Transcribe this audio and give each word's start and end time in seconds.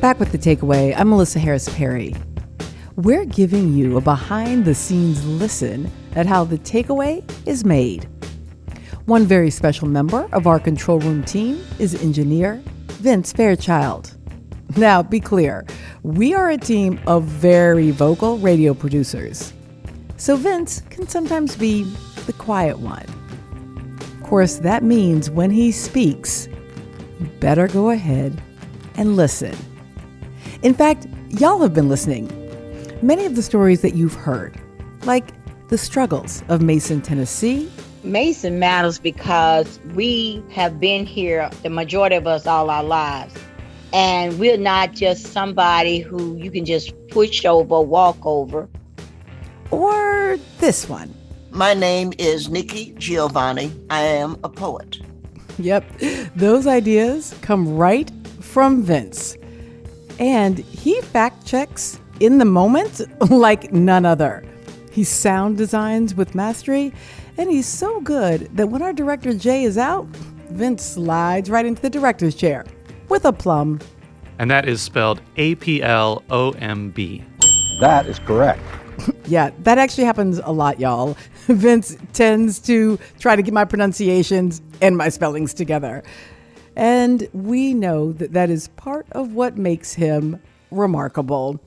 Back 0.00 0.20
with 0.20 0.30
the 0.30 0.38
takeaway, 0.38 0.94
I'm 0.96 1.08
Melissa 1.08 1.40
Harris 1.40 1.68
Perry. 1.74 2.14
We're 2.94 3.24
giving 3.24 3.74
you 3.74 3.96
a 3.96 4.00
behind 4.00 4.64
the 4.64 4.72
scenes 4.72 5.26
listen 5.26 5.90
at 6.14 6.24
how 6.24 6.44
the 6.44 6.58
takeaway 6.58 7.28
is 7.48 7.64
made. 7.64 8.08
One 9.06 9.26
very 9.26 9.50
special 9.50 9.88
member 9.88 10.28
of 10.32 10.46
our 10.46 10.60
control 10.60 11.00
room 11.00 11.24
team 11.24 11.60
is 11.80 12.00
engineer 12.00 12.62
Vince 13.00 13.32
Fairchild. 13.32 14.16
Now, 14.76 15.02
be 15.02 15.18
clear, 15.18 15.66
we 16.04 16.32
are 16.32 16.50
a 16.50 16.58
team 16.58 17.00
of 17.08 17.24
very 17.24 17.90
vocal 17.90 18.38
radio 18.38 18.74
producers. 18.74 19.52
So 20.16 20.36
Vince 20.36 20.80
can 20.90 21.08
sometimes 21.08 21.56
be 21.56 21.82
the 22.26 22.34
quiet 22.34 22.78
one. 22.78 23.06
Of 24.00 24.22
course, 24.22 24.58
that 24.58 24.84
means 24.84 25.28
when 25.28 25.50
he 25.50 25.72
speaks, 25.72 26.46
you 27.18 27.26
better 27.40 27.66
go 27.66 27.90
ahead 27.90 28.40
and 28.94 29.16
listen. 29.16 29.56
In 30.62 30.74
fact, 30.74 31.06
y'all 31.28 31.60
have 31.60 31.72
been 31.72 31.88
listening. 31.88 32.26
Many 33.00 33.24
of 33.26 33.36
the 33.36 33.42
stories 33.42 33.80
that 33.82 33.94
you've 33.94 34.14
heard, 34.14 34.60
like 35.04 35.32
the 35.68 35.78
struggles 35.78 36.42
of 36.48 36.60
Mason, 36.60 37.00
Tennessee. 37.00 37.70
Mason 38.02 38.58
matters 38.58 38.98
because 38.98 39.78
we 39.94 40.42
have 40.50 40.80
been 40.80 41.06
here, 41.06 41.48
the 41.62 41.70
majority 41.70 42.16
of 42.16 42.26
us, 42.26 42.44
all 42.44 42.70
our 42.70 42.82
lives. 42.82 43.34
And 43.92 44.36
we're 44.40 44.56
not 44.56 44.94
just 44.94 45.28
somebody 45.28 46.00
who 46.00 46.36
you 46.36 46.50
can 46.50 46.64
just 46.64 46.92
push 47.08 47.44
over, 47.44 47.80
walk 47.80 48.18
over. 48.26 48.68
Or 49.70 50.38
this 50.58 50.88
one. 50.88 51.14
My 51.52 51.72
name 51.72 52.12
is 52.18 52.48
Nikki 52.48 52.94
Giovanni. 52.98 53.70
I 53.90 54.02
am 54.02 54.36
a 54.42 54.48
poet. 54.48 54.98
Yep, 55.60 55.84
those 56.34 56.66
ideas 56.66 57.32
come 57.42 57.76
right 57.76 58.10
from 58.40 58.82
Vince. 58.82 59.36
And 60.18 60.58
he 60.58 61.00
fact 61.00 61.46
checks 61.46 62.00
in 62.20 62.38
the 62.38 62.44
moment 62.44 63.00
like 63.30 63.72
none 63.72 64.04
other. 64.04 64.44
He 64.90 65.04
sound 65.04 65.56
designs 65.56 66.14
with 66.14 66.34
mastery, 66.34 66.92
and 67.36 67.50
he's 67.50 67.66
so 67.66 68.00
good 68.00 68.48
that 68.56 68.68
when 68.68 68.82
our 68.82 68.92
director 68.92 69.32
Jay 69.32 69.62
is 69.62 69.78
out, 69.78 70.06
Vince 70.50 70.82
slides 70.82 71.50
right 71.50 71.64
into 71.64 71.80
the 71.82 71.90
director's 71.90 72.34
chair 72.34 72.64
with 73.08 73.24
a 73.24 73.32
plum. 73.32 73.80
And 74.38 74.50
that 74.50 74.68
is 74.68 74.80
spelled 74.80 75.20
A 75.36 75.54
P 75.56 75.82
L 75.82 76.22
O 76.30 76.50
M 76.52 76.90
B. 76.90 77.24
That 77.80 78.06
is 78.06 78.18
correct. 78.18 78.62
yeah, 79.26 79.50
that 79.60 79.78
actually 79.78 80.04
happens 80.04 80.38
a 80.42 80.50
lot, 80.50 80.80
y'all. 80.80 81.16
Vince 81.46 81.96
tends 82.12 82.58
to 82.60 82.98
try 83.18 83.36
to 83.36 83.42
get 83.42 83.54
my 83.54 83.64
pronunciations 83.64 84.60
and 84.80 84.96
my 84.96 85.08
spellings 85.08 85.54
together. 85.54 86.02
And 86.78 87.28
we 87.32 87.74
know 87.74 88.12
that 88.12 88.32
that 88.34 88.50
is 88.50 88.68
part 88.68 89.08
of 89.10 89.32
what 89.32 89.58
makes 89.58 89.94
him 89.94 90.40
remarkable. 90.70 91.60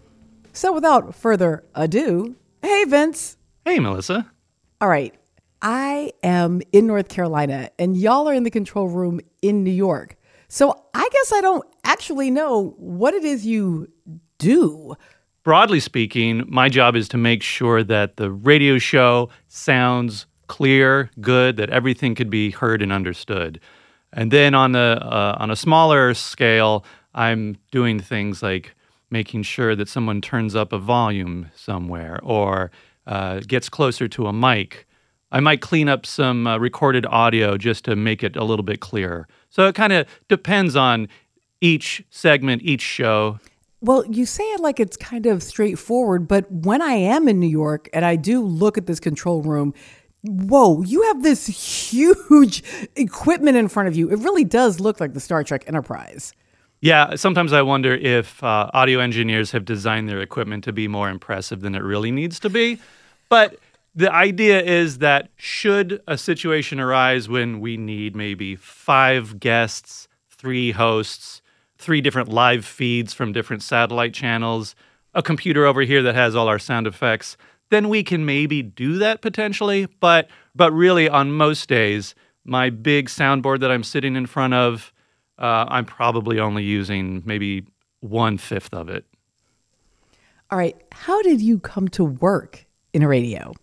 So 0.53 0.71
without 0.71 1.13
further 1.13 1.65
ado, 1.75 2.35
hey, 2.61 2.85
Vince. 2.85 3.35
Hey, 3.65 3.77
Melissa. 3.79 4.31
All 4.79 4.87
right. 4.87 5.13
I 5.61 6.13
am 6.23 6.61
in 6.71 6.87
North 6.87 7.09
Carolina 7.09 7.69
and 7.77 7.97
y'all 7.97 8.27
are 8.29 8.33
in 8.33 8.43
the 8.43 8.49
control 8.49 8.87
room 8.87 9.19
in 9.41 9.65
New 9.65 9.71
York. 9.71 10.15
So 10.47 10.81
I 10.93 11.09
guess 11.11 11.33
I 11.33 11.41
don't 11.41 11.67
actually 11.83 12.31
know 12.31 12.73
what 12.77 13.13
it 13.13 13.25
is 13.25 13.45
you 13.45 13.89
do. 14.37 14.95
Broadly 15.43 15.81
speaking, 15.81 16.45
my 16.47 16.69
job 16.69 16.95
is 16.95 17.09
to 17.09 17.17
make 17.17 17.43
sure 17.43 17.83
that 17.83 18.15
the 18.15 18.31
radio 18.31 18.77
show 18.77 19.29
sounds 19.49 20.25
clear, 20.47 21.11
good, 21.19 21.57
that 21.57 21.69
everything 21.69 22.15
could 22.15 22.29
be 22.29 22.51
heard 22.51 22.81
and 22.81 22.93
understood. 22.93 23.59
And 24.13 24.31
then 24.31 24.53
on 24.53 24.73
the 24.73 24.99
uh, 25.01 25.37
on 25.39 25.51
a 25.51 25.55
smaller 25.55 26.13
scale, 26.13 26.85
I'm 27.13 27.57
doing 27.71 27.99
things 27.99 28.43
like 28.43 28.75
making 29.09 29.43
sure 29.43 29.75
that 29.75 29.89
someone 29.89 30.21
turns 30.21 30.55
up 30.55 30.73
a 30.73 30.77
volume 30.77 31.51
somewhere 31.55 32.19
or 32.23 32.71
uh, 33.07 33.41
gets 33.41 33.69
closer 33.69 34.07
to 34.07 34.27
a 34.27 34.33
mic. 34.33 34.87
I 35.31 35.39
might 35.39 35.61
clean 35.61 35.87
up 35.87 36.05
some 36.05 36.47
uh, 36.47 36.57
recorded 36.57 37.05
audio 37.05 37.57
just 37.57 37.85
to 37.85 37.95
make 37.95 38.23
it 38.23 38.35
a 38.35 38.43
little 38.43 38.63
bit 38.63 38.79
clearer. 38.79 39.27
So 39.49 39.67
it 39.67 39.75
kind 39.75 39.93
of 39.93 40.07
depends 40.27 40.75
on 40.75 41.07
each 41.61 42.03
segment, 42.09 42.63
each 42.63 42.81
show. 42.81 43.39
Well, 43.79 44.05
you 44.05 44.25
say 44.25 44.43
it 44.43 44.59
like 44.59 44.79
it's 44.79 44.97
kind 44.97 45.25
of 45.25 45.41
straightforward, 45.41 46.27
but 46.27 46.51
when 46.51 46.81
I 46.81 46.93
am 46.93 47.27
in 47.27 47.39
New 47.39 47.47
York 47.47 47.89
and 47.93 48.05
I 48.05 48.15
do 48.15 48.41
look 48.43 48.77
at 48.77 48.85
this 48.85 48.99
control 48.99 49.41
room, 49.41 49.73
whoa, 50.23 50.81
you 50.83 51.01
have 51.03 51.23
this 51.23 51.47
huge 51.47 52.63
equipment 52.95 53.57
in 53.57 53.67
front 53.67 53.89
of 53.89 53.95
you. 53.95 54.09
It 54.09 54.19
really 54.19 54.43
does 54.43 54.79
look 54.79 54.99
like 54.99 55.13
the 55.13 55.19
Star 55.19 55.43
Trek 55.43 55.63
Enterprise. 55.67 56.33
Yeah, 56.81 57.15
sometimes 57.15 57.53
I 57.53 57.61
wonder 57.61 57.93
if 57.93 58.43
uh, 58.43 58.71
audio 58.73 58.99
engineers 58.99 59.51
have 59.51 59.65
designed 59.65 60.09
their 60.09 60.19
equipment 60.19 60.63
to 60.63 60.73
be 60.73 60.87
more 60.87 61.09
impressive 61.09 61.61
than 61.61 61.75
it 61.75 61.83
really 61.83 62.11
needs 62.11 62.39
to 62.39 62.49
be. 62.49 62.79
But 63.29 63.57
the 63.93 64.11
idea 64.11 64.61
is 64.61 64.97
that 64.97 65.29
should 65.35 66.01
a 66.07 66.17
situation 66.17 66.79
arise 66.79 67.29
when 67.29 67.59
we 67.59 67.77
need 67.77 68.15
maybe 68.15 68.55
five 68.55 69.39
guests, 69.39 70.07
three 70.29 70.71
hosts, 70.71 71.41
three 71.77 72.01
different 72.01 72.29
live 72.29 72.65
feeds 72.65 73.13
from 73.13 73.31
different 73.31 73.61
satellite 73.61 74.13
channels, 74.13 74.75
a 75.13 75.21
computer 75.21 75.65
over 75.65 75.81
here 75.81 76.01
that 76.01 76.15
has 76.15 76.35
all 76.35 76.47
our 76.47 76.59
sound 76.59 76.87
effects, 76.87 77.37
then 77.71 77.89
we 77.89 78.03
can 78.03 78.25
maybe 78.25 78.61
do 78.61 78.99
that 78.99 79.21
potentially. 79.21 79.87
But 79.99 80.29
but 80.53 80.71
really, 80.71 81.09
on 81.09 81.31
most 81.31 81.67
days, 81.67 82.13
my 82.45 82.69
big 82.69 83.07
soundboard 83.09 83.61
that 83.61 83.71
I'm 83.71 83.83
sitting 83.83 84.15
in 84.15 84.27
front 84.27 84.53
of, 84.53 84.93
uh, 85.39 85.65
I'm 85.67 85.85
probably 85.85 86.39
only 86.39 86.63
using 86.63 87.23
maybe 87.25 87.65
one 88.01 88.37
fifth 88.37 88.73
of 88.73 88.89
it. 88.89 89.05
All 90.51 90.57
right, 90.57 90.75
how 90.91 91.21
did 91.21 91.41
you 91.41 91.59
come 91.59 91.87
to 91.89 92.03
work 92.03 92.65
in 92.93 93.01
a 93.01 93.07
radio? 93.07 93.53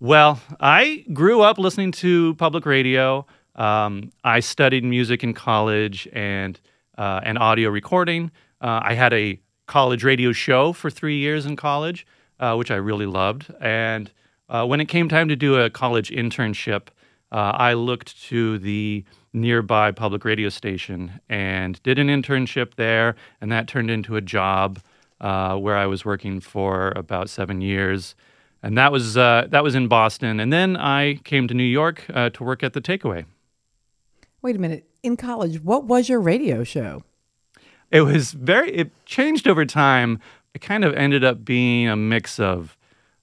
Well, 0.00 0.40
I 0.58 1.04
grew 1.12 1.42
up 1.42 1.58
listening 1.58 1.92
to 1.92 2.34
public 2.36 2.64
radio. 2.64 3.26
Um, 3.54 4.12
I 4.24 4.40
studied 4.40 4.84
music 4.84 5.22
in 5.22 5.34
college 5.34 6.08
and 6.12 6.58
uh, 6.96 7.20
and 7.22 7.38
audio 7.38 7.68
recording. 7.68 8.30
Uh, 8.62 8.80
I 8.82 8.94
had 8.94 9.12
a 9.12 9.38
college 9.66 10.04
radio 10.04 10.32
show 10.32 10.72
for 10.72 10.88
three 10.88 11.18
years 11.18 11.44
in 11.44 11.56
college 11.56 12.06
uh, 12.40 12.54
which 12.54 12.70
I 12.70 12.76
really 12.76 13.06
loved. 13.06 13.52
And 13.60 14.10
uh, 14.48 14.66
when 14.66 14.80
it 14.80 14.86
came 14.86 15.08
time 15.08 15.28
to 15.28 15.36
do 15.36 15.56
a 15.56 15.70
college 15.70 16.10
internship, 16.10 16.88
uh, 17.32 17.52
I 17.54 17.72
looked 17.74 18.22
to 18.24 18.58
the 18.58 19.04
nearby 19.32 19.92
public 19.92 20.24
radio 20.24 20.48
station 20.48 21.20
and 21.28 21.82
did 21.82 21.98
an 21.98 22.08
internship 22.08 22.74
there, 22.76 23.16
and 23.40 23.50
that 23.52 23.68
turned 23.68 23.90
into 23.90 24.16
a 24.16 24.20
job 24.20 24.80
uh, 25.20 25.56
where 25.56 25.76
I 25.76 25.86
was 25.86 26.04
working 26.04 26.40
for 26.40 26.92
about 26.96 27.28
seven 27.28 27.60
years. 27.60 28.14
And 28.62 28.76
that 28.78 28.90
was 28.90 29.16
uh, 29.16 29.46
that 29.50 29.62
was 29.62 29.74
in 29.74 29.86
Boston, 29.86 30.40
and 30.40 30.52
then 30.52 30.76
I 30.76 31.16
came 31.24 31.46
to 31.48 31.54
New 31.54 31.62
York 31.62 32.04
uh, 32.12 32.30
to 32.30 32.42
work 32.42 32.62
at 32.62 32.72
the 32.72 32.80
Takeaway. 32.80 33.26
Wait 34.42 34.56
a 34.56 34.58
minute. 34.58 34.88
In 35.02 35.16
college, 35.16 35.62
what 35.62 35.84
was 35.84 36.08
your 36.08 36.20
radio 36.20 36.64
show? 36.64 37.04
It 37.90 38.00
was 38.00 38.32
very. 38.32 38.72
It 38.72 38.90
changed 39.04 39.46
over 39.46 39.64
time 39.64 40.18
it 40.56 40.62
kind 40.62 40.86
of 40.86 40.94
ended 40.94 41.22
up 41.22 41.44
being 41.44 41.86
a 41.86 41.96
mix 41.96 42.40
of 42.40 42.78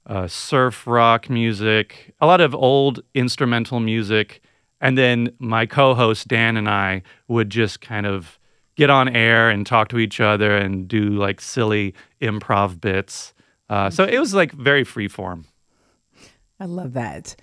uh, 0.05 0.27
surf 0.27 0.85
rock 0.85 1.31
music, 1.31 2.13
a 2.21 2.27
lot 2.27 2.41
of 2.41 2.53
old 2.53 3.01
instrumental 3.15 3.79
music, 3.79 4.43
and 4.79 4.95
then 4.99 5.33
my 5.39 5.65
co-host 5.65 6.27
Dan 6.27 6.57
and 6.57 6.69
I 6.69 7.01
would 7.27 7.49
just 7.49 7.81
kind 7.81 8.05
of 8.05 8.37
get 8.75 8.91
on 8.91 9.09
air 9.09 9.49
and 9.49 9.65
talk 9.65 9.87
to 9.89 9.97
each 9.97 10.19
other 10.19 10.55
and 10.55 10.87
do 10.87 11.09
like 11.09 11.41
silly 11.41 11.95
improv 12.21 12.79
bits. 12.79 13.33
Uh, 13.67 13.89
so 13.89 14.03
it 14.03 14.19
was 14.19 14.35
like 14.35 14.51
very 14.51 14.83
free 14.83 15.07
form. 15.07 15.45
I 16.59 16.65
love 16.65 16.93
that. 16.93 17.35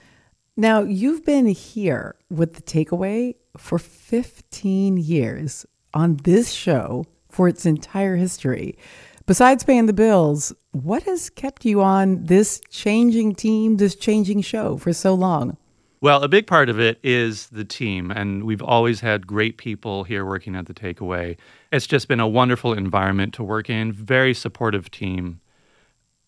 Now 0.57 0.83
you've 0.83 1.25
been 1.25 1.47
here 1.47 2.15
with 2.31 2.55
the 2.55 2.63
takeaway 2.63 3.35
for 3.57 3.81
15 3.81 4.99
years 4.99 5.67
on 5.95 6.19
this 6.19 6.53
show 6.53 7.07
for 7.29 7.49
its 7.49 7.67
entire 7.67 8.15
history. 8.15 8.79
Besides 9.31 9.63
paying 9.63 9.87
the 9.87 9.93
bills, 9.93 10.53
what 10.73 11.05
has 11.05 11.31
kept 11.31 11.65
you 11.65 11.81
on 11.83 12.25
this 12.25 12.61
changing 12.69 13.37
team, 13.37 13.77
this 13.77 13.95
changing 13.95 14.41
show 14.41 14.77
for 14.77 14.93
so 14.93 15.15
long? 15.15 15.57
Well, 16.01 16.25
a 16.25 16.29
big 16.29 16.49
part 16.49 16.69
of 16.69 16.81
it 16.81 16.99
is 17.05 17.47
the 17.51 17.65
team, 17.65 18.11
and 18.11 18.43
we've 18.43 18.61
always 18.61 18.99
had 18.99 19.29
great 19.29 19.57
people 19.57 20.03
here 20.03 20.27
working 20.27 20.57
at 20.57 20.67
the 20.67 20.75
Takeaway. 20.75 21.37
It's 21.71 21.87
just 21.87 22.09
been 22.09 22.19
a 22.19 22.27
wonderful 22.27 22.73
environment 22.73 23.33
to 23.35 23.45
work 23.45 23.71
in, 23.71 23.93
very 23.93 24.35
supportive 24.35 24.91
team. 24.91 25.41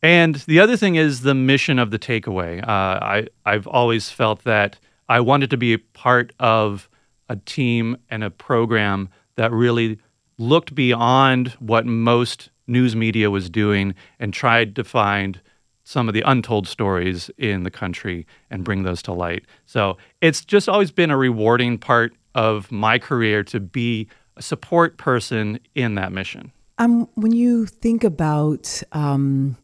And 0.00 0.36
the 0.36 0.60
other 0.60 0.76
thing 0.76 0.94
is 0.94 1.22
the 1.22 1.34
mission 1.34 1.80
of 1.80 1.90
the 1.90 1.98
Takeaway. 1.98 2.62
Uh, 2.62 2.68
I 2.68 3.26
I've 3.44 3.66
always 3.66 4.10
felt 4.10 4.44
that 4.44 4.78
I 5.08 5.18
wanted 5.18 5.50
to 5.50 5.56
be 5.56 5.72
a 5.72 5.78
part 5.78 6.32
of 6.38 6.88
a 7.28 7.34
team 7.34 7.96
and 8.10 8.22
a 8.22 8.30
program 8.30 9.08
that 9.34 9.50
really 9.50 9.98
looked 10.38 10.76
beyond 10.76 11.48
what 11.58 11.84
most 11.84 12.50
news 12.66 12.94
media 12.96 13.30
was 13.30 13.50
doing 13.50 13.94
and 14.18 14.32
tried 14.32 14.76
to 14.76 14.84
find 14.84 15.40
some 15.84 16.08
of 16.08 16.14
the 16.14 16.22
untold 16.22 16.68
stories 16.68 17.30
in 17.38 17.64
the 17.64 17.70
country 17.70 18.26
and 18.50 18.64
bring 18.64 18.84
those 18.84 19.02
to 19.02 19.12
light. 19.12 19.44
So 19.66 19.96
it's 20.20 20.44
just 20.44 20.68
always 20.68 20.92
been 20.92 21.10
a 21.10 21.16
rewarding 21.16 21.78
part 21.78 22.14
of 22.34 22.70
my 22.70 22.98
career 22.98 23.42
to 23.44 23.60
be 23.60 24.08
a 24.36 24.42
support 24.42 24.96
person 24.96 25.58
in 25.74 25.96
that 25.96 26.12
mission. 26.12 26.52
Um, 26.78 27.08
when 27.14 27.32
you 27.32 27.66
think 27.66 28.04
about 28.04 28.82
um, 28.92 29.56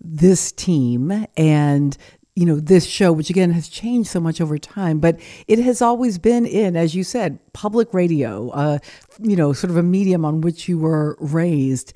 this 0.00 0.52
team 0.52 1.26
and 1.36 1.96
you 2.36 2.44
know 2.44 2.58
this 2.58 2.84
show 2.84 3.12
which 3.12 3.30
again 3.30 3.52
has 3.52 3.68
changed 3.68 4.10
so 4.10 4.18
much 4.18 4.40
over 4.40 4.58
time 4.58 4.98
but 4.98 5.18
it 5.46 5.60
has 5.60 5.80
always 5.80 6.18
been 6.18 6.44
in 6.44 6.76
as 6.76 6.94
you 6.94 7.04
said 7.04 7.38
public 7.52 7.94
radio 7.94 8.50
uh, 8.50 8.78
you 9.20 9.36
know 9.36 9.52
sort 9.52 9.70
of 9.70 9.76
a 9.76 9.82
medium 9.82 10.24
on 10.24 10.40
which 10.40 10.68
you 10.68 10.76
were 10.76 11.16
raised 11.20 11.94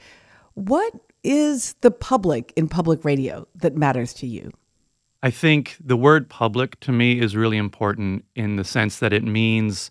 what 0.59 0.93
is 1.25 1.75
the 1.81 1.91
public 1.91 2.53
in 2.57 2.69
public 2.69 3.05
radio 3.05 3.47
that 3.55 3.77
matters 3.77 4.13
to 4.13 4.27
you 4.27 4.51
i 5.23 5.31
think 5.31 5.77
the 5.81 5.97
word 5.97 6.29
public 6.29 6.79
to 6.81 6.93
me 6.93 7.21
is 7.21 7.37
really 7.37 7.57
important 7.57 8.25
in 8.35 8.57
the 8.57 8.65
sense 8.65 8.99
that 8.99 9.13
it 9.13 9.25
means 9.25 9.91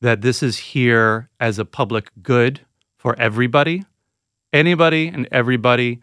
that 0.00 0.20
this 0.20 0.42
is 0.42 0.58
here 0.58 1.28
as 1.40 1.58
a 1.58 1.64
public 1.64 2.10
good 2.22 2.60
for 2.96 3.18
everybody 3.18 3.84
anybody 4.52 5.08
and 5.08 5.28
everybody 5.30 6.00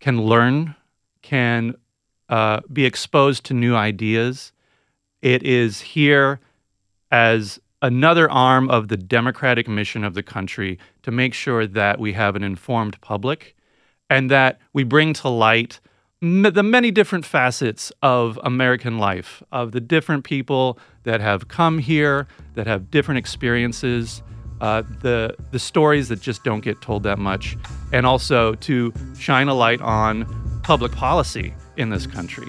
can 0.00 0.22
learn 0.22 0.74
can 1.22 1.74
uh, 2.28 2.60
be 2.72 2.84
exposed 2.84 3.44
to 3.44 3.54
new 3.54 3.74
ideas. 3.74 4.52
It 5.22 5.42
is 5.42 5.80
here 5.80 6.40
as 7.10 7.58
another 7.82 8.30
arm 8.30 8.70
of 8.70 8.88
the 8.88 8.96
democratic 8.96 9.68
mission 9.68 10.04
of 10.04 10.14
the 10.14 10.22
country 10.22 10.78
to 11.02 11.10
make 11.10 11.34
sure 11.34 11.66
that 11.66 11.98
we 11.98 12.12
have 12.12 12.36
an 12.36 12.42
informed 12.42 13.00
public 13.00 13.54
and 14.10 14.30
that 14.30 14.58
we 14.72 14.84
bring 14.84 15.12
to 15.12 15.28
light 15.28 15.80
the 16.20 16.62
many 16.64 16.90
different 16.90 17.24
facets 17.24 17.92
of 18.02 18.40
American 18.42 18.98
life, 18.98 19.40
of 19.52 19.70
the 19.70 19.80
different 19.80 20.24
people 20.24 20.78
that 21.04 21.20
have 21.20 21.46
come 21.46 21.78
here, 21.78 22.26
that 22.54 22.66
have 22.66 22.90
different 22.90 23.18
experiences, 23.18 24.22
uh, 24.60 24.82
the 25.00 25.36
the 25.52 25.60
stories 25.60 26.08
that 26.08 26.20
just 26.20 26.42
don't 26.42 26.60
get 26.60 26.80
told 26.82 27.04
that 27.04 27.20
much, 27.20 27.56
and 27.92 28.04
also 28.04 28.54
to 28.56 28.92
shine 29.16 29.46
a 29.46 29.54
light 29.54 29.80
on 29.80 30.26
public 30.64 30.90
policy 30.90 31.54
in 31.76 31.90
this 31.90 32.06
country. 32.08 32.48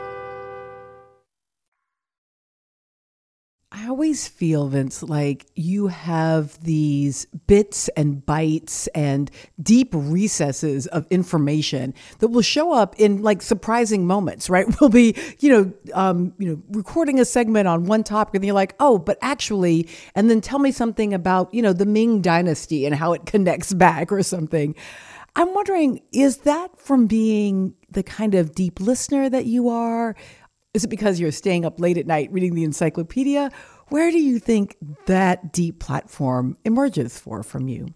Always 4.01 4.27
feel, 4.27 4.67
Vince, 4.67 5.03
like 5.03 5.45
you 5.53 5.85
have 5.85 6.59
these 6.63 7.25
bits 7.45 7.87
and 7.89 8.25
bites 8.25 8.87
and 8.95 9.29
deep 9.61 9.89
recesses 9.93 10.87
of 10.87 11.05
information 11.11 11.93
that 12.17 12.29
will 12.29 12.41
show 12.41 12.73
up 12.73 12.95
in 12.97 13.21
like 13.21 13.43
surprising 13.43 14.07
moments, 14.07 14.49
right? 14.49 14.65
We'll 14.81 14.89
be, 14.89 15.15
you 15.39 15.51
know, 15.51 15.73
um, 15.93 16.33
you 16.39 16.49
know, 16.49 16.63
recording 16.71 17.19
a 17.19 17.25
segment 17.25 17.67
on 17.67 17.85
one 17.85 18.03
topic, 18.03 18.33
and 18.33 18.43
you're 18.43 18.55
like, 18.55 18.73
oh, 18.79 18.97
but 18.97 19.19
actually, 19.21 19.87
and 20.15 20.31
then 20.31 20.41
tell 20.41 20.57
me 20.57 20.71
something 20.71 21.13
about, 21.13 21.53
you 21.53 21.61
know, 21.61 21.71
the 21.71 21.85
Ming 21.85 22.21
Dynasty 22.21 22.87
and 22.87 22.95
how 22.95 23.13
it 23.13 23.25
connects 23.27 23.71
back 23.71 24.11
or 24.11 24.23
something. 24.23 24.73
I'm 25.35 25.53
wondering, 25.53 26.01
is 26.11 26.37
that 26.37 26.75
from 26.79 27.05
being 27.05 27.75
the 27.91 28.01
kind 28.01 28.33
of 28.33 28.55
deep 28.55 28.79
listener 28.79 29.29
that 29.29 29.45
you 29.45 29.69
are? 29.69 30.15
Is 30.73 30.85
it 30.85 30.87
because 30.87 31.19
you're 31.19 31.31
staying 31.31 31.65
up 31.65 31.79
late 31.79 31.99
at 31.99 32.07
night 32.07 32.31
reading 32.31 32.55
the 32.55 32.63
encyclopedia? 32.63 33.51
Where 33.91 34.09
do 34.09 34.19
you 34.19 34.39
think 34.39 34.77
that 35.07 35.51
deep 35.51 35.79
platform 35.79 36.55
emerges 36.63 37.19
for 37.19 37.43
from 37.43 37.67
you? 37.67 37.93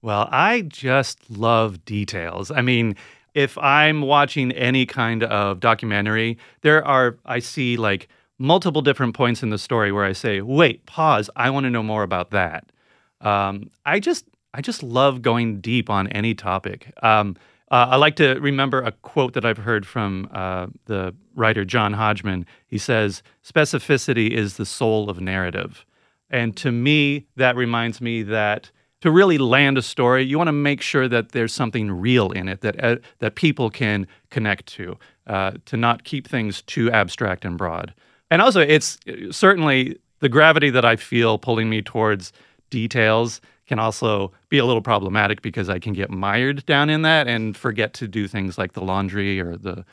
Well, 0.00 0.26
I 0.32 0.62
just 0.62 1.28
love 1.28 1.84
details. 1.84 2.50
I 2.50 2.62
mean, 2.62 2.96
if 3.34 3.58
I'm 3.58 4.00
watching 4.00 4.52
any 4.52 4.86
kind 4.86 5.22
of 5.22 5.60
documentary, 5.60 6.38
there 6.62 6.82
are, 6.82 7.18
I 7.26 7.40
see 7.40 7.76
like 7.76 8.08
multiple 8.38 8.80
different 8.80 9.14
points 9.14 9.42
in 9.42 9.50
the 9.50 9.58
story 9.58 9.92
where 9.92 10.06
I 10.06 10.14
say, 10.14 10.40
wait, 10.40 10.86
pause, 10.86 11.28
I 11.36 11.50
want 11.50 11.64
to 11.64 11.70
know 11.70 11.82
more 11.82 12.04
about 12.04 12.30
that. 12.30 12.72
Um, 13.20 13.70
I 13.84 14.00
just, 14.00 14.24
I 14.54 14.62
just 14.62 14.82
love 14.82 15.20
going 15.20 15.60
deep 15.60 15.90
on 15.90 16.08
any 16.08 16.34
topic. 16.34 16.90
Um, 17.02 17.36
uh, 17.70 17.88
I 17.90 17.96
like 17.96 18.16
to 18.16 18.34
remember 18.40 18.80
a 18.80 18.92
quote 18.92 19.34
that 19.34 19.44
I've 19.44 19.58
heard 19.58 19.86
from 19.86 20.28
uh, 20.32 20.68
the 20.86 21.14
writer 21.34 21.64
John 21.64 21.92
Hodgman. 21.92 22.46
He 22.66 22.78
says, 22.78 23.22
Specificity 23.44 24.30
is 24.30 24.56
the 24.56 24.66
soul 24.66 25.10
of 25.10 25.20
narrative. 25.20 25.84
And 26.30 26.56
to 26.58 26.72
me, 26.72 27.26
that 27.36 27.56
reminds 27.56 28.00
me 28.00 28.22
that 28.24 28.70
to 29.00 29.10
really 29.10 29.38
land 29.38 29.78
a 29.78 29.82
story, 29.82 30.24
you 30.24 30.38
want 30.38 30.48
to 30.48 30.52
make 30.52 30.80
sure 30.80 31.08
that 31.08 31.32
there's 31.32 31.52
something 31.52 31.90
real 31.90 32.32
in 32.32 32.48
it 32.48 32.62
that, 32.62 32.82
uh, 32.82 32.96
that 33.20 33.36
people 33.36 33.70
can 33.70 34.06
connect 34.30 34.66
to, 34.66 34.98
uh, 35.26 35.52
to 35.66 35.76
not 35.76 36.04
keep 36.04 36.26
things 36.26 36.62
too 36.62 36.90
abstract 36.90 37.44
and 37.44 37.56
broad. 37.56 37.94
And 38.30 38.42
also, 38.42 38.60
it's 38.60 38.98
uh, 39.08 39.30
certainly 39.30 39.98
the 40.20 40.28
gravity 40.28 40.70
that 40.70 40.84
I 40.84 40.96
feel 40.96 41.38
pulling 41.38 41.70
me 41.70 41.82
towards 41.82 42.32
details 42.70 43.40
can 43.68 43.78
also 43.78 44.32
be 44.48 44.58
a 44.58 44.64
little 44.64 44.82
problematic 44.82 45.42
because 45.42 45.68
I 45.68 45.78
can 45.78 45.92
get 45.92 46.10
mired 46.10 46.64
down 46.66 46.90
in 46.90 47.02
that 47.02 47.28
and 47.28 47.56
forget 47.56 47.92
to 47.94 48.08
do 48.08 48.26
things 48.26 48.58
like 48.58 48.72
the 48.72 48.80
laundry 48.80 49.38
or 49.40 49.56
the 49.56 49.84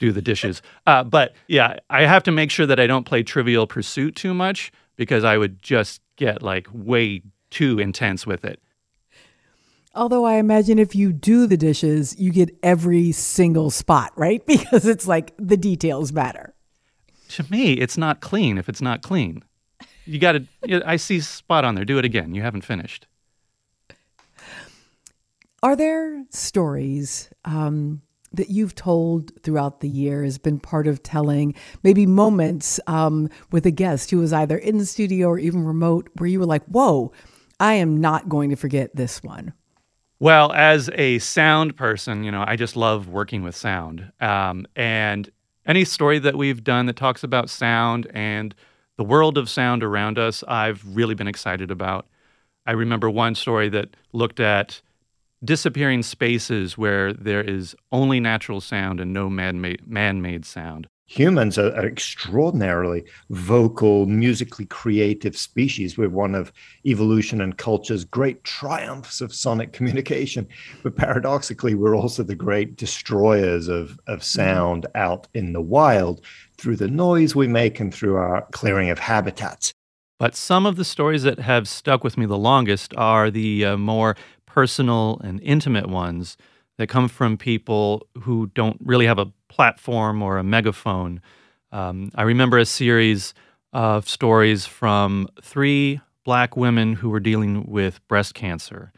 do 0.00 0.12
the 0.12 0.22
dishes. 0.22 0.60
Uh, 0.86 1.04
but 1.04 1.34
yeah, 1.46 1.76
I 1.88 2.02
have 2.02 2.24
to 2.24 2.32
make 2.32 2.50
sure 2.50 2.66
that 2.66 2.80
I 2.80 2.88
don't 2.88 3.04
play 3.04 3.22
Trivial 3.22 3.66
Pursuit 3.66 4.16
too 4.16 4.34
much 4.34 4.72
because 4.96 5.22
I 5.22 5.36
would 5.36 5.62
just 5.62 6.00
get 6.16 6.42
like 6.42 6.66
way 6.72 7.22
too 7.50 7.78
intense 7.78 8.26
with 8.26 8.44
it. 8.44 8.60
Although 9.94 10.24
I 10.24 10.34
imagine 10.34 10.78
if 10.78 10.96
you 10.96 11.12
do 11.12 11.46
the 11.46 11.56
dishes, 11.56 12.18
you 12.18 12.32
get 12.32 12.56
every 12.62 13.12
single 13.12 13.70
spot, 13.70 14.12
right? 14.16 14.44
Because 14.46 14.86
it's 14.86 15.06
like 15.06 15.32
the 15.38 15.56
details 15.56 16.12
matter. 16.12 16.54
To 17.30 17.44
me, 17.50 17.74
it's 17.74 17.96
not 17.96 18.20
clean 18.20 18.58
if 18.58 18.68
it's 18.68 18.82
not 18.82 19.02
clean. 19.02 19.44
You 20.06 20.18
got 20.18 20.32
to, 20.32 20.82
I 20.84 20.96
see 20.96 21.20
spot 21.20 21.64
on 21.64 21.76
there. 21.76 21.84
Do 21.84 21.98
it 21.98 22.04
again. 22.04 22.34
You 22.34 22.42
haven't 22.42 22.64
finished. 22.64 23.06
Are 25.62 25.76
there 25.76 26.24
stories 26.30 27.28
um, 27.44 28.00
that 28.32 28.48
you've 28.48 28.74
told 28.74 29.30
throughout 29.42 29.80
the 29.80 29.88
years, 29.88 30.38
been 30.38 30.58
part 30.58 30.86
of 30.86 31.02
telling, 31.02 31.54
maybe 31.82 32.06
moments 32.06 32.80
um, 32.86 33.28
with 33.52 33.66
a 33.66 33.70
guest 33.70 34.10
who 34.10 34.18
was 34.18 34.32
either 34.32 34.56
in 34.56 34.78
the 34.78 34.86
studio 34.86 35.28
or 35.28 35.38
even 35.38 35.64
remote, 35.64 36.08
where 36.16 36.28
you 36.28 36.38
were 36.40 36.46
like, 36.46 36.64
whoa, 36.64 37.12
I 37.58 37.74
am 37.74 38.00
not 38.00 38.28
going 38.28 38.48
to 38.50 38.56
forget 38.56 38.96
this 38.96 39.22
one? 39.22 39.52
Well, 40.18 40.52
as 40.52 40.88
a 40.94 41.18
sound 41.18 41.76
person, 41.76 42.24
you 42.24 42.30
know, 42.30 42.44
I 42.46 42.56
just 42.56 42.76
love 42.76 43.08
working 43.08 43.42
with 43.42 43.54
sound. 43.54 44.12
Um, 44.20 44.66
and 44.76 45.30
any 45.66 45.84
story 45.84 46.18
that 46.20 46.36
we've 46.36 46.64
done 46.64 46.86
that 46.86 46.96
talks 46.96 47.22
about 47.22 47.50
sound 47.50 48.06
and 48.14 48.54
the 48.96 49.04
world 49.04 49.36
of 49.36 49.50
sound 49.50 49.82
around 49.82 50.18
us, 50.18 50.42
I've 50.48 50.82
really 50.86 51.14
been 51.14 51.28
excited 51.28 51.70
about. 51.70 52.06
I 52.66 52.72
remember 52.72 53.10
one 53.10 53.34
story 53.34 53.68
that 53.70 53.96
looked 54.12 54.40
at 54.40 54.80
disappearing 55.44 56.02
spaces 56.02 56.76
where 56.76 57.12
there 57.12 57.42
is 57.42 57.74
only 57.92 58.20
natural 58.20 58.60
sound 58.60 59.00
and 59.00 59.12
no 59.12 59.30
man-made, 59.30 59.86
man-made 59.86 60.44
sound. 60.44 60.86
Humans 61.06 61.58
are, 61.58 61.74
are 61.74 61.86
extraordinarily 61.86 63.04
vocal, 63.30 64.06
musically 64.06 64.66
creative 64.66 65.36
species. 65.36 65.98
We're 65.98 66.08
one 66.08 66.36
of 66.36 66.52
evolution 66.86 67.40
and 67.40 67.56
culture's 67.56 68.04
great 68.04 68.44
triumphs 68.44 69.20
of 69.20 69.34
sonic 69.34 69.72
communication. 69.72 70.46
But 70.84 70.94
paradoxically, 70.94 71.74
we're 71.74 71.96
also 71.96 72.22
the 72.22 72.36
great 72.36 72.76
destroyers 72.76 73.66
of, 73.66 73.98
of 74.06 74.22
sound 74.22 74.86
out 74.94 75.26
in 75.34 75.52
the 75.52 75.60
wild 75.60 76.20
through 76.58 76.76
the 76.76 76.86
noise 76.86 77.34
we 77.34 77.48
make 77.48 77.80
and 77.80 77.92
through 77.92 78.14
our 78.14 78.46
clearing 78.52 78.88
of 78.90 79.00
habitats. 79.00 79.72
But 80.20 80.36
some 80.36 80.66
of 80.66 80.76
the 80.76 80.84
stories 80.84 81.22
that 81.22 81.38
have 81.38 81.66
stuck 81.66 82.04
with 82.04 82.18
me 82.18 82.26
the 82.26 82.36
longest 82.36 82.92
are 82.96 83.30
the 83.30 83.64
uh, 83.64 83.76
more 83.78 84.16
personal 84.52 85.20
and 85.22 85.40
intimate 85.42 85.88
ones 85.88 86.36
that 86.76 86.88
come 86.88 87.08
from 87.08 87.36
people 87.36 88.06
who 88.22 88.50
don't 88.54 88.76
really 88.82 89.06
have 89.06 89.18
a 89.18 89.26
platform 89.48 90.22
or 90.22 90.38
a 90.38 90.42
megaphone. 90.42 91.20
Um, 91.70 92.10
I 92.16 92.22
remember 92.22 92.58
a 92.58 92.66
series 92.66 93.32
of 93.72 94.08
stories 94.08 94.66
from 94.66 95.28
three 95.40 96.00
black 96.24 96.56
women 96.56 96.94
who 96.94 97.10
were 97.10 97.20
dealing 97.20 97.64
with 97.66 98.06
breast 98.08 98.34
cancer, 98.34 98.92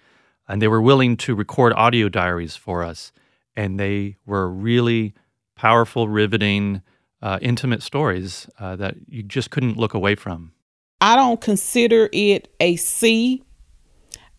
and 0.48 0.62
they 0.62 0.68
were 0.68 0.80
willing 0.80 1.16
to 1.18 1.34
record 1.34 1.74
audio 1.74 2.08
diaries 2.08 2.56
for 2.56 2.82
us, 2.82 3.12
and 3.54 3.78
they 3.78 4.16
were 4.24 4.48
really 4.48 5.12
powerful, 5.54 6.08
riveting, 6.08 6.80
uh, 7.20 7.38
intimate 7.42 7.82
stories 7.82 8.48
uh, 8.58 8.74
that 8.76 8.94
you 9.06 9.22
just 9.22 9.50
couldn't 9.50 9.76
look 9.76 9.92
away 9.92 10.14
from. 10.14 10.52
I 11.00 11.14
don't 11.16 11.40
consider 11.40 12.08
it 12.12 12.48
a 12.58 12.76
C. 12.76 13.42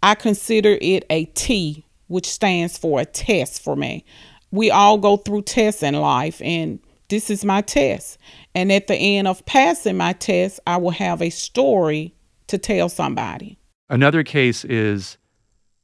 I 0.04 0.16
consider 0.16 0.78
it 0.82 1.06
a 1.10 1.26
T, 1.26 1.86
which 2.08 2.30
stands 2.30 2.78
for 2.78 3.00
a 3.00 3.06
test 3.06 3.64
for 3.64 3.78
me. 3.78 4.04
We 4.52 4.70
all 4.70 4.98
go 4.98 5.16
through 5.16 5.44
tests 5.44 5.82
in 5.82 5.94
life, 5.94 6.42
and 6.42 6.80
this 7.08 7.30
is 7.30 7.46
my 7.46 7.62
test. 7.62 8.18
And 8.54 8.70
at 8.70 8.88
the 8.88 8.96
end 8.96 9.30
of 9.30 9.46
passing 9.46 9.96
my 9.96 10.12
test, 10.12 10.60
I 10.68 10.76
will 10.76 10.92
have 10.92 11.22
a 11.22 11.30
story 11.30 12.14
to 12.48 12.58
tell 12.58 12.90
somebody. 12.90 13.58
Another 13.90 14.24
case 14.24 14.66
is 14.66 15.18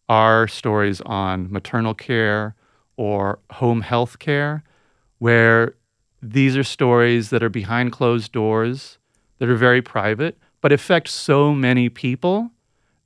our 0.09 0.49
stories 0.49 0.99
on 1.01 1.49
maternal 1.49 1.93
care 1.93 2.55
or 2.97 3.39
home 3.51 3.79
health 3.79 4.19
care, 4.19 4.65
where 5.19 5.75
these 6.21 6.57
are 6.57 6.63
stories 6.65 7.29
that 7.29 7.41
are 7.41 7.49
behind 7.49 7.93
closed 7.93 8.33
doors, 8.33 8.97
that 9.37 9.47
are 9.47 9.55
very 9.55 9.81
private, 9.81 10.37
but 10.59 10.73
affect 10.73 11.07
so 11.07 11.53
many 11.53 11.87
people 11.87 12.51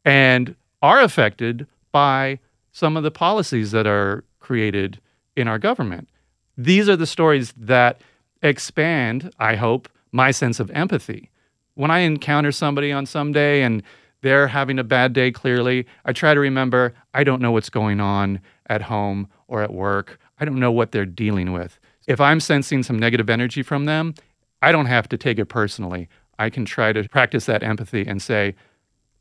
and 0.03 0.55
are 0.83 1.01
affected 1.01 1.65
by 1.91 2.37
some 2.73 2.95
of 2.97 3.03
the 3.03 3.09
policies 3.09 3.71
that 3.71 3.87
are 3.87 4.23
created 4.39 4.99
in 5.35 5.47
our 5.47 5.57
government. 5.57 6.09
These 6.57 6.87
are 6.89 6.97
the 6.97 7.07
stories 7.07 7.53
that 7.57 8.01
expand, 8.43 9.31
I 9.39 9.55
hope, 9.55 9.89
my 10.11 10.29
sense 10.29 10.59
of 10.59 10.69
empathy. 10.71 11.31
When 11.75 11.89
I 11.89 11.99
encounter 11.99 12.51
somebody 12.51 12.91
on 12.91 13.07
some 13.07 13.31
day 13.31 13.63
and 13.63 13.81
they're 14.21 14.47
having 14.47 14.77
a 14.77 14.83
bad 14.83 15.13
day, 15.13 15.31
clearly, 15.31 15.85
I 16.05 16.13
try 16.13 16.33
to 16.33 16.39
remember 16.39 16.93
I 17.13 17.23
don't 17.23 17.41
know 17.41 17.51
what's 17.51 17.69
going 17.69 17.99
on 17.99 18.39
at 18.67 18.83
home 18.83 19.27
or 19.47 19.63
at 19.63 19.73
work. 19.73 20.19
I 20.39 20.45
don't 20.45 20.59
know 20.59 20.71
what 20.71 20.91
they're 20.91 21.05
dealing 21.05 21.53
with. 21.53 21.79
If 22.07 22.19
I'm 22.19 22.39
sensing 22.39 22.83
some 22.83 22.99
negative 22.99 23.29
energy 23.29 23.63
from 23.63 23.85
them, 23.85 24.13
I 24.61 24.71
don't 24.71 24.85
have 24.85 25.07
to 25.09 25.17
take 25.17 25.39
it 25.39 25.45
personally. 25.45 26.09
I 26.37 26.49
can 26.49 26.65
try 26.65 26.93
to 26.93 27.07
practice 27.07 27.45
that 27.45 27.63
empathy 27.63 28.05
and 28.05 28.21
say, 28.21 28.55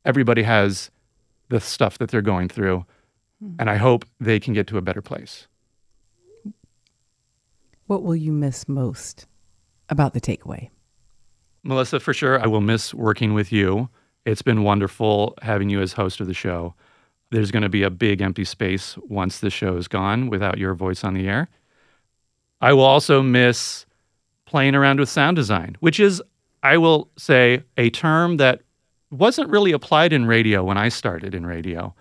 everybody 0.04 0.42
has 0.42 0.90
the 1.52 1.60
stuff 1.60 1.98
that 1.98 2.10
they're 2.10 2.22
going 2.22 2.48
through, 2.48 2.84
hmm. 3.40 3.54
and 3.58 3.68
I 3.68 3.76
hope 3.76 4.06
they 4.18 4.40
can 4.40 4.54
get 4.54 4.66
to 4.68 4.78
a 4.78 4.82
better 4.82 5.02
place. 5.02 5.46
What 7.86 8.02
will 8.02 8.16
you 8.16 8.32
miss 8.32 8.68
most 8.68 9.26
about 9.90 10.14
the 10.14 10.20
takeaway? 10.20 10.70
Melissa, 11.62 12.00
for 12.00 12.14
sure, 12.14 12.42
I 12.42 12.46
will 12.46 12.62
miss 12.62 12.94
working 12.94 13.34
with 13.34 13.52
you. 13.52 13.90
It's 14.24 14.40
been 14.40 14.62
wonderful 14.62 15.34
having 15.42 15.68
you 15.68 15.82
as 15.82 15.92
host 15.92 16.20
of 16.20 16.26
the 16.26 16.34
show. 16.34 16.74
There's 17.30 17.50
going 17.50 17.62
to 17.62 17.68
be 17.68 17.82
a 17.82 17.90
big 17.90 18.22
empty 18.22 18.44
space 18.44 18.96
once 19.08 19.40
the 19.40 19.50
show 19.50 19.76
is 19.76 19.88
gone 19.88 20.30
without 20.30 20.56
your 20.56 20.74
voice 20.74 21.04
on 21.04 21.12
the 21.12 21.28
air. 21.28 21.48
I 22.62 22.72
will 22.72 22.84
also 22.84 23.22
miss 23.22 23.84
playing 24.46 24.74
around 24.74 25.00
with 25.00 25.10
sound 25.10 25.36
design, 25.36 25.76
which 25.80 26.00
is, 26.00 26.22
I 26.62 26.78
will 26.78 27.10
say, 27.18 27.62
a 27.76 27.90
term 27.90 28.38
that 28.38 28.62
wasn't 29.12 29.50
really 29.50 29.72
applied 29.72 30.12
in 30.12 30.26
radio 30.26 30.64
when 30.64 30.78
I 30.78 30.88
started 30.88 31.34
in 31.34 31.46
radio. 31.46 31.94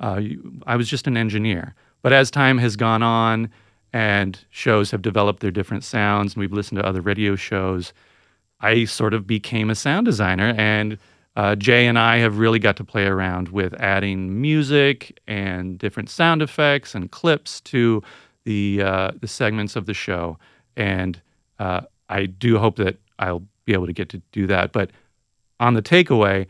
Uh, 0.00 0.20
I 0.66 0.76
was 0.76 0.88
just 0.88 1.06
an 1.06 1.16
engineer. 1.16 1.74
But 2.02 2.12
as 2.12 2.30
time 2.30 2.58
has 2.58 2.76
gone 2.76 3.02
on 3.02 3.50
and 3.92 4.38
shows 4.50 4.90
have 4.90 5.02
developed 5.02 5.40
their 5.40 5.50
different 5.50 5.84
sounds, 5.84 6.34
and 6.34 6.40
we've 6.40 6.52
listened 6.52 6.78
to 6.78 6.86
other 6.86 7.00
radio 7.00 7.36
shows, 7.36 7.92
I 8.60 8.84
sort 8.84 9.14
of 9.14 9.26
became 9.26 9.70
a 9.70 9.74
sound 9.74 10.04
designer. 10.04 10.54
And 10.56 10.98
uh, 11.36 11.54
Jay 11.54 11.86
and 11.86 11.98
I 11.98 12.18
have 12.18 12.38
really 12.38 12.58
got 12.58 12.76
to 12.76 12.84
play 12.84 13.06
around 13.06 13.48
with 13.48 13.72
adding 13.74 14.40
music 14.40 15.18
and 15.26 15.78
different 15.78 16.10
sound 16.10 16.42
effects 16.42 16.94
and 16.94 17.10
clips 17.10 17.60
to 17.62 18.02
the 18.44 18.82
uh, 18.82 19.10
the 19.20 19.28
segments 19.28 19.76
of 19.76 19.86
the 19.86 19.94
show. 19.94 20.38
And 20.76 21.20
uh, 21.58 21.82
I 22.08 22.26
do 22.26 22.58
hope 22.58 22.76
that 22.76 22.98
I'll 23.18 23.44
be 23.64 23.72
able 23.72 23.86
to 23.86 23.92
get 23.92 24.08
to 24.10 24.22
do 24.32 24.46
that. 24.48 24.72
But 24.72 24.90
on 25.60 25.74
the 25.74 25.82
takeaway, 25.82 26.46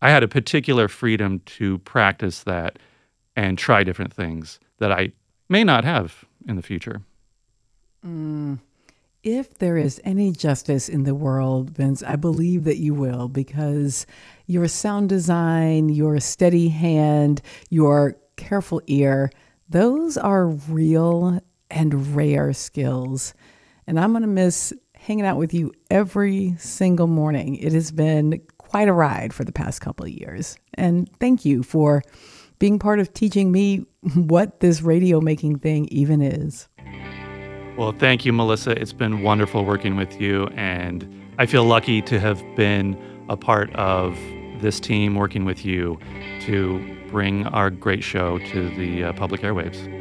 I 0.00 0.10
had 0.10 0.22
a 0.22 0.28
particular 0.28 0.88
freedom 0.88 1.40
to 1.46 1.78
practice 1.78 2.42
that 2.44 2.78
and 3.34 3.58
try 3.58 3.84
different 3.84 4.12
things 4.12 4.60
that 4.78 4.92
I 4.92 5.12
may 5.48 5.64
not 5.64 5.84
have 5.84 6.24
in 6.46 6.56
the 6.56 6.62
future. 6.62 7.02
Mm. 8.04 8.60
If 9.24 9.58
there 9.58 9.76
is 9.76 10.00
any 10.04 10.30
justice 10.30 10.88
in 10.88 11.02
the 11.02 11.14
world, 11.14 11.70
Vince, 11.70 12.02
I 12.04 12.16
believe 12.16 12.64
that 12.64 12.78
you 12.78 12.94
will 12.94 13.28
because 13.28 14.06
your 14.46 14.68
sound 14.68 15.08
design, 15.08 15.88
your 15.88 16.20
steady 16.20 16.68
hand, 16.68 17.42
your 17.68 18.16
careful 18.36 18.80
ear, 18.86 19.30
those 19.68 20.16
are 20.16 20.46
real 20.46 21.42
and 21.70 22.16
rare 22.16 22.52
skills. 22.52 23.34
And 23.86 23.98
I'm 23.98 24.12
going 24.12 24.22
to 24.22 24.28
miss 24.28 24.72
hanging 24.98 25.24
out 25.24 25.38
with 25.38 25.54
you 25.54 25.72
every 25.90 26.54
single 26.58 27.06
morning. 27.06 27.56
It 27.56 27.72
has 27.72 27.90
been 27.90 28.42
quite 28.58 28.88
a 28.88 28.92
ride 28.92 29.32
for 29.32 29.44
the 29.44 29.52
past 29.52 29.80
couple 29.80 30.04
of 30.04 30.10
years. 30.12 30.56
And 30.74 31.08
thank 31.20 31.44
you 31.44 31.62
for 31.62 32.02
being 32.58 32.78
part 32.78 32.98
of 33.00 33.14
teaching 33.14 33.50
me 33.50 33.86
what 34.14 34.60
this 34.60 34.82
radio 34.82 35.20
making 35.20 35.60
thing 35.60 35.86
even 35.90 36.20
is. 36.20 36.68
Well, 37.76 37.92
thank 37.92 38.24
you, 38.24 38.32
Melissa. 38.32 38.72
It's 38.72 38.92
been 38.92 39.22
wonderful 39.22 39.64
working 39.64 39.96
with 39.96 40.20
you. 40.20 40.48
And 40.48 41.08
I 41.38 41.46
feel 41.46 41.64
lucky 41.64 42.02
to 42.02 42.18
have 42.18 42.42
been 42.56 43.00
a 43.28 43.36
part 43.36 43.74
of 43.76 44.18
this 44.60 44.80
team 44.80 45.14
working 45.14 45.44
with 45.44 45.64
you 45.64 45.98
to 46.40 46.96
bring 47.08 47.46
our 47.46 47.70
great 47.70 48.02
show 48.02 48.38
to 48.38 48.68
the 48.76 49.04
uh, 49.04 49.12
public 49.12 49.42
airwaves. 49.42 49.97